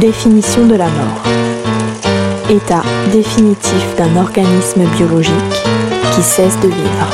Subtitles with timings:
[0.00, 1.22] Définition de la mort.
[2.48, 5.34] État définitif d'un organisme biologique
[6.14, 7.08] qui cesse de vivre.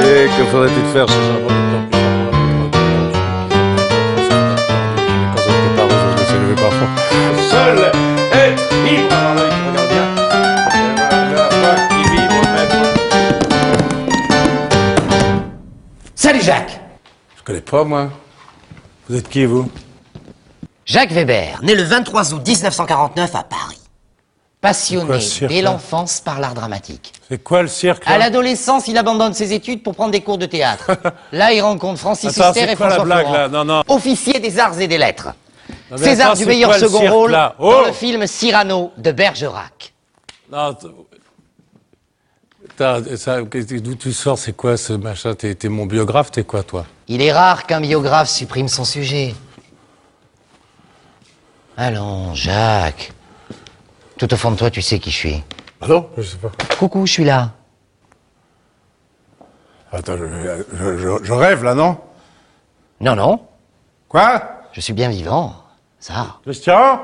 [0.00, 1.73] Et que faudrait-il faire ces
[16.34, 16.80] Salut Jacques
[17.36, 18.10] Je connais pas, moi.
[19.08, 19.70] Vous êtes qui, vous?
[20.84, 23.78] Jacques Weber, né le 23 août 1949 à Paris.
[24.60, 27.12] Passionné dès l'enfance par l'art dramatique.
[27.28, 30.46] C'est quoi le cirque À l'adolescence, il abandonne ses études pour prendre des cours de
[30.46, 30.90] théâtre.
[31.32, 33.38] Là, il rencontre Francis Attends, Huster et quoi la François blague, Florent.
[33.38, 33.48] là?
[33.48, 33.82] Non, non.
[33.86, 35.28] Officier des arts et des lettres.
[35.92, 37.54] Non, César attends, du meilleur second cirque, rôle là?
[37.60, 39.94] dans Oh le film Cyrano de Bergerac.
[40.50, 40.76] Non,
[42.78, 45.34] d'où tu sors C'est quoi ce machin?
[45.34, 46.86] T'es t'es mon biographe T'es quoi, toi?
[47.08, 49.34] Il est rare qu'un biographe supprime son sujet.
[51.76, 53.12] Allons, Jacques.
[54.18, 55.44] Tout au fond de toi, tu sais qui je suis.
[55.80, 56.50] Ah non Je sais pas.
[56.78, 57.52] Coucou, je suis là.
[59.92, 60.24] Attends, je,
[60.76, 61.98] je- je- je rêve, là, non?
[63.00, 63.40] Non, non,
[64.08, 64.42] Quoi?
[64.72, 65.54] Je suis bien vivant.
[65.98, 66.36] Ça.
[66.44, 67.00] Christian?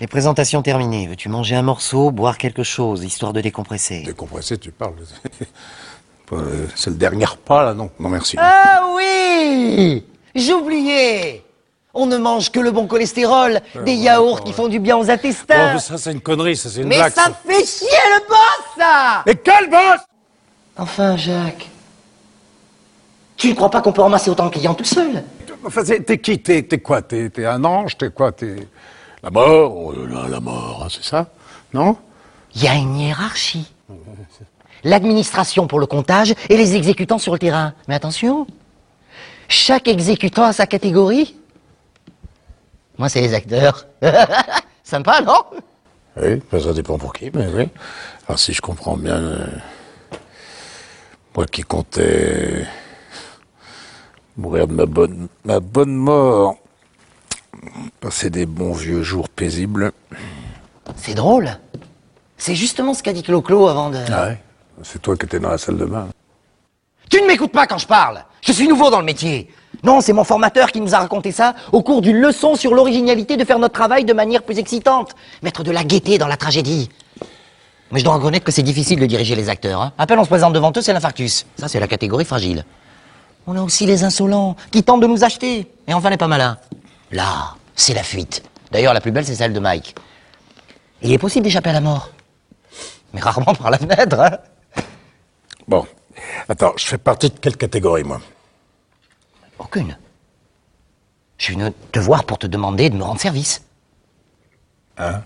[0.00, 1.06] Les présentations terminées.
[1.06, 4.02] Veux-tu manger un morceau, boire quelque chose, histoire de décompresser?
[4.02, 4.94] Décompressé, tu parles.
[6.32, 8.36] Euh, C'est le dernier repas, là, non Non, merci.
[8.40, 10.02] Ah oui
[10.34, 11.44] J'oubliais
[11.92, 15.74] On ne mange que le bon cholestérol, des yaourts qui font du bien aux intestins.
[15.74, 17.12] mais ça, c'est une connerie, ça, c'est une mais blague.
[17.12, 20.00] ça fait chier le boss, ça Mais quel boss
[20.78, 21.68] Enfin, Jacques.
[23.36, 25.22] Tu ne crois pas qu'on peut ramasser autant de clients tout seul?
[25.66, 26.40] Enfin, t'es qui?
[26.40, 27.02] T'es quoi?
[27.02, 27.98] T'es t'es un ange?
[27.98, 28.32] T'es quoi?
[28.32, 28.56] T'es
[29.22, 31.26] la mort Oh là là, la mort, hein, c'est ça
[31.72, 31.96] Non?
[32.54, 33.72] Il y a une hiérarchie.
[34.84, 37.72] L'administration pour le comptage et les exécutants sur le terrain.
[37.88, 38.46] Mais attention,
[39.48, 41.36] chaque exécutant a sa catégorie.
[42.98, 43.86] Moi, c'est les acteurs.
[44.84, 45.44] Sympa, non?
[46.20, 47.68] Oui, ben, ça dépend pour qui, mais oui.
[48.26, 49.46] Alors, si je comprends bien, euh,
[51.34, 52.66] moi qui comptais
[54.36, 56.56] mourir de ma bonne, ma bonne mort,
[58.00, 59.92] passer des bons vieux jours paisibles.
[60.96, 61.50] C'est drôle.
[62.36, 63.98] C'est justement ce qu'a dit Clo-Clo avant de...
[64.12, 64.38] Ah ouais
[64.82, 66.08] C'est toi qui étais dans la salle de bain.
[67.08, 68.24] Tu ne m'écoutes pas quand je parle.
[68.40, 69.48] Je suis nouveau dans le métier.
[69.84, 73.36] Non, c'est mon formateur qui nous a raconté ça au cours d'une leçon sur l'originalité
[73.36, 75.14] de faire notre travail de manière plus excitante.
[75.42, 76.88] Mettre de la gaieté dans la tragédie.
[77.90, 79.80] Mais je dois reconnaître que c'est difficile de diriger les acteurs.
[79.82, 80.06] Hein.
[80.06, 81.46] Peine on se présente devant eux, c'est l'infarctus.
[81.58, 82.64] Ça, c'est la catégorie fragile.
[83.46, 85.70] On a aussi les insolents qui tentent de nous acheter.
[85.86, 86.56] Et enfin les pas malins.
[87.12, 88.42] Là, c'est la fuite.
[88.70, 89.94] D'ailleurs, la plus belle, c'est celle de Mike.
[91.02, 92.10] Il est possible d'échapper à la mort.
[93.12, 94.18] Mais rarement par la fenêtre.
[94.18, 94.38] Hein.
[95.68, 95.86] Bon,
[96.48, 98.20] attends, je fais partie de quelle catégorie, moi?
[99.58, 99.96] Aucune.
[101.36, 103.62] Je suis venu te voir pour te demander de me rendre service.
[104.96, 105.22] Hein?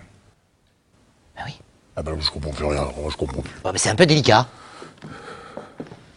[1.35, 1.59] Ben oui.
[1.95, 3.51] Ah ben, je comprends plus rien, je comprends plus.
[3.63, 4.47] Bon, mais c'est un peu délicat.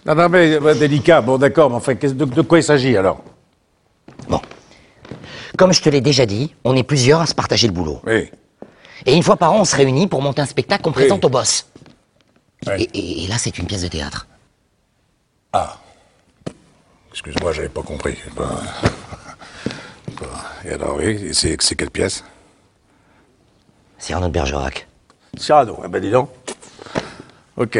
[0.05, 3.23] Non, non, mais bah, délicat, bon d'accord, mais enfin, de, de quoi il s'agit, alors?
[5.61, 8.01] Comme je te l'ai déjà dit, on est plusieurs à se partager le boulot.
[8.07, 8.31] Oui.
[9.05, 11.29] Et une fois par an, on se réunit pour monter un spectacle qu'on présente au
[11.29, 11.67] boss.
[12.67, 12.81] Ouais.
[12.81, 14.27] Et, et- et là, c'est une pièce de théâtre.
[15.53, 15.77] Ah.
[17.11, 18.17] Excuse-moi, j'avais pas compris.
[18.35, 18.49] Bah,
[20.19, 20.27] bah,
[20.65, 22.25] Et alors, oui, c'est quelle pièce?
[23.99, 24.89] Cyrano de Bergerac.
[25.37, 26.31] Cyrano, eh ben dis donc.
[27.59, 27.79] Ok.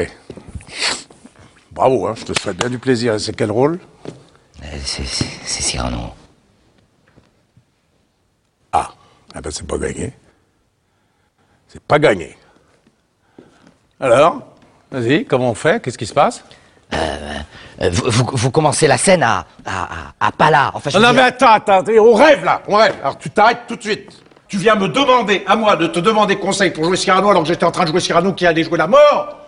[1.73, 3.15] Bravo, hein, je te souhaite bien du plaisir.
[3.15, 3.79] Et c'est quel rôle?
[4.65, 6.11] Euh, c'est Cyrano.
[9.41, 10.13] Ah, ben c'est pas gagné.
[11.67, 12.37] C'est pas gagné.
[13.99, 14.43] Alors
[14.91, 15.81] Vas-y, comment on fait?
[15.83, 16.45] Qu'est-ce qui se passe?
[16.93, 17.39] Euh,
[17.91, 19.85] vous, vous- vous commencez la scène à, à,
[20.21, 20.73] à, à Pala.
[20.75, 22.97] Enfin, je Non, mais attends, attends, on rêve là, on rêve.
[23.01, 24.11] Alors tu t'arrêtes tout de suite.
[24.47, 27.49] Tu viens me demander, à moi, de te demander conseil pour jouer Cyrano alors que
[27.49, 29.39] j'étais en train de jouer Cyrano qui allait jouer la mort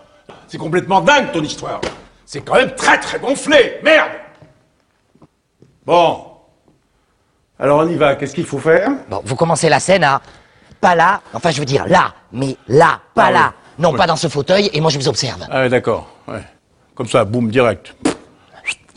[0.49, 1.83] C'est complètement dingue ton histoire.
[2.25, 4.13] C'est quand même très très gonflé, merde
[5.85, 6.32] Bon.
[7.63, 8.91] Alors on y va, qu'est-ce qu'il faut faire?
[9.09, 10.21] Bon, vous commencez la scène à
[10.81, 11.21] Pala.
[11.33, 13.35] Enfin, je veux dire là, mais là, pas Ah oui.
[13.35, 13.53] là.
[13.79, 13.97] Non, Oui.
[13.99, 15.47] pas dans ce fauteuil, et moi je vous observe.
[15.49, 16.43] Ah ouais, d'accord, ouais.
[16.97, 17.95] Comme ça, boum, direct.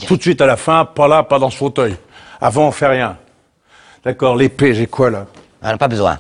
[0.07, 1.95] Tout de suite à la fin, pas là, pas dans ce fauteuil.
[2.41, 3.17] Avant, on fait rien.
[4.03, 5.27] D'accord, l'épée, j'ai quoi là?
[5.61, 6.17] Ah, pas besoin.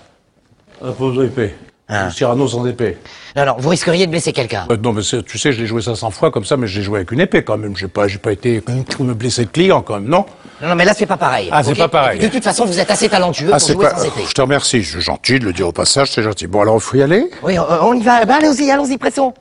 [0.83, 1.55] Un pose d'épée.
[1.87, 2.09] Ah.
[2.09, 2.97] Cyrano sans épée.
[3.35, 4.65] Non, non, vous risqueriez de blesser quelqu'un.
[4.71, 6.83] Euh, non, mais tu sais, je l'ai joué 500 fois comme ça, mais je l'ai
[6.83, 7.77] joué avec une épée quand même.
[7.77, 8.63] J'ai pas, j'ai pas été
[8.99, 10.25] me blesser de client quand même, non?
[10.63, 11.49] Non, non, mais là, c'est pas pareil.
[11.51, 12.19] Ah, c'est pas pareil.
[12.19, 13.97] De toute façon, vous êtes assez talentueux Ah, pour c'est jouer pas.
[13.97, 14.23] sans épée.
[14.27, 14.81] Je te remercie.
[14.81, 16.11] Je suis gentil de le dire au passage.
[16.11, 16.47] C'est gentil.
[16.47, 17.29] Bon, alors, il faut y aller?
[17.43, 18.25] Oui, on, on y va.
[18.25, 19.33] Ben, allons-y, allons-y, pressons.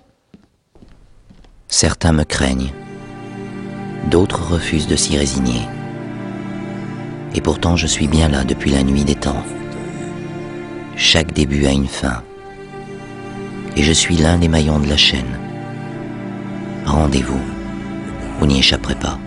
[1.69, 2.73] Certains me craignent.
[4.11, 5.63] D'autres refusent de s'y résigner.
[7.35, 9.43] Et pourtant je suis bien là depuis la nuit des temps.
[10.97, 12.23] Chaque début a une fin.
[13.77, 15.39] Et je suis l'un des maillons de la chaîne.
[16.87, 17.41] Rendez-vous.
[18.39, 19.19] Vous n'y échapperez pas.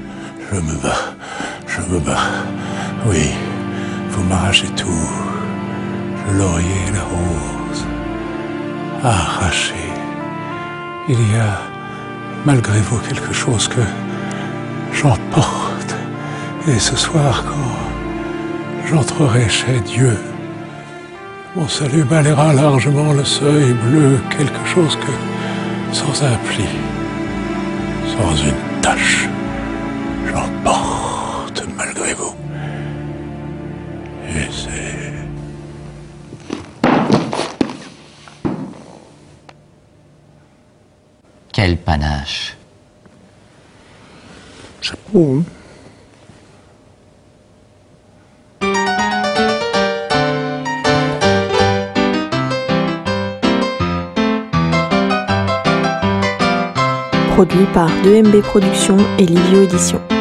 [0.49, 1.15] Je me bats.
[1.67, 2.29] Je me bats.
[3.05, 3.29] Oui.
[4.11, 5.09] Vous m'arrachez tout.
[6.27, 7.85] Le laurier et la rose.
[9.03, 9.73] Arraché.
[11.09, 11.59] Il y a,
[12.45, 13.81] malgré vous, quelque chose que
[14.93, 15.95] j'emporte.
[16.67, 20.17] Et ce soir, quand j'entrerai chez Dieu,
[21.57, 25.13] mon salut balayera largement le seuil bleu, quelque chose que,
[25.91, 26.65] sans un pli,
[28.13, 29.27] sans une tache,
[30.27, 32.35] j'emporte malgré vous.
[34.29, 35.13] Et c'est...
[41.51, 42.55] Quel panache.
[44.79, 45.66] Chapeau, hein
[57.37, 60.16] Produit par 2MB Productions et Livio Éditions.